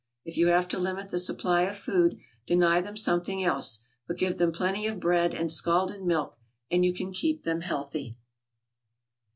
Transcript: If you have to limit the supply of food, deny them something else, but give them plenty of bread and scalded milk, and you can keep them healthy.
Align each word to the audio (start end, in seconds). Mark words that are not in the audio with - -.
If 0.25 0.35
you 0.35 0.47
have 0.47 0.67
to 0.69 0.79
limit 0.79 1.09
the 1.09 1.19
supply 1.19 1.61
of 1.61 1.75
food, 1.77 2.17
deny 2.47 2.81
them 2.81 2.97
something 2.97 3.43
else, 3.43 3.81
but 4.07 4.17
give 4.17 4.39
them 4.39 4.51
plenty 4.51 4.87
of 4.87 4.99
bread 4.99 5.35
and 5.35 5.51
scalded 5.51 6.01
milk, 6.03 6.39
and 6.71 6.83
you 6.83 6.91
can 6.91 7.11
keep 7.13 7.43
them 7.43 7.61
healthy. 7.61 8.17